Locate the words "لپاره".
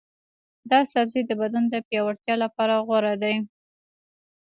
2.43-2.73